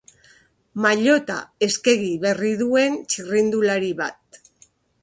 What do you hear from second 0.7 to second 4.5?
Maillota eskegi berri duen txirrindulari bat.